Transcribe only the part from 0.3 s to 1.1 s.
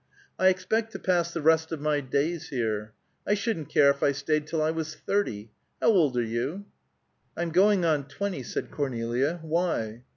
I expect to